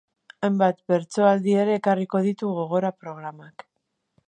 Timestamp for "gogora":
2.61-2.93